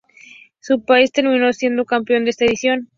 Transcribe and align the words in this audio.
Su 0.61 0.83
país 0.83 1.11
terminó 1.11 1.53
siendo 1.53 1.85
campeón 1.85 2.23
de 2.23 2.31
esa 2.31 2.45
edición. 2.45 2.89